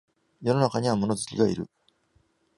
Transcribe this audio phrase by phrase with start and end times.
[0.41, 1.69] 世の中には物好きがいる